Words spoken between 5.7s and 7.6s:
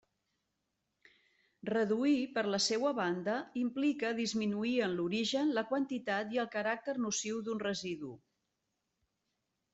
quantitat i el caràcter nociu